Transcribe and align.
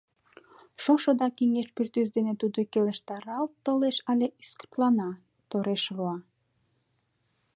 Шошо 0.83 1.11
да 1.21 1.27
кеҥеж 1.37 1.67
пӱртӱс 1.75 2.07
дене 2.17 2.33
тудо 2.41 2.59
келыштаралт 2.71 3.51
толеш 3.65 3.97
але 4.11 4.27
ӱскыртлана, 4.41 5.09
тореш 5.49 5.83
руа? 5.95 6.17